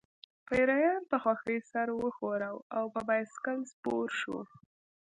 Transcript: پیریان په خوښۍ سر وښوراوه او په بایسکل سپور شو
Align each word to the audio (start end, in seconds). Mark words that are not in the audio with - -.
پیریان 0.47 1.01
په 1.11 1.17
خوښۍ 1.23 1.59
سر 1.71 1.87
وښوراوه 1.99 2.61
او 2.77 2.85
په 2.93 3.01
بایسکل 3.07 3.57
سپور 3.71 4.07
شو 4.19 4.37